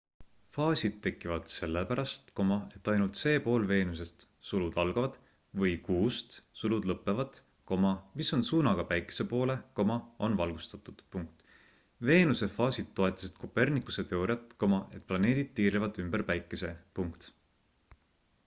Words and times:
faasid 0.53 0.93
tekivad 1.05 1.49
sellepärast 1.55 2.31
et 2.77 2.89
ainult 2.93 3.19
see 3.19 3.41
pool 3.47 3.65
veenusest 3.71 4.23
või 5.63 5.73
kuust 5.89 6.37
mis 8.21 8.33
on 8.39 8.43
suunaga 8.49 8.87
päikese 8.93 9.27
poole 9.35 9.59
on 10.29 10.39
valgustatud. 10.41 11.05
veenuse 12.13 12.51
faasid 12.57 12.91
toetasid 13.01 13.39
copernicuse 13.43 14.07
teooriat 14.15 14.59
et 14.81 15.07
planeedid 15.13 15.53
tiirlevad 15.61 16.03
ümber 16.07 16.27
päikese 16.35 16.73